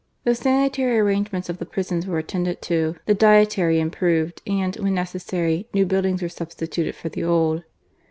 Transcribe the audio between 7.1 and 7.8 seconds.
old.